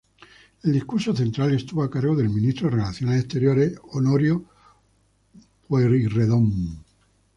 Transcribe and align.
El 0.63 0.73
discurso 0.73 1.15
central 1.15 1.53
estuvo 1.53 1.83
a 1.83 1.91
cargo 1.91 2.15
del 2.15 2.31
ministro 2.31 2.67
de 2.71 2.75
Relaciones 2.77 3.19
Exteriores 3.19 3.79
Honorio 3.91 4.45
Pueyrredón. 5.67 6.83